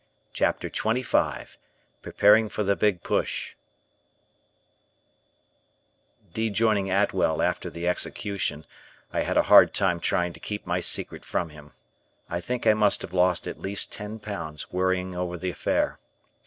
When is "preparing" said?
2.01-2.49